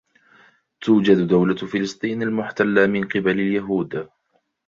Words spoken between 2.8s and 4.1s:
من قبل اليهود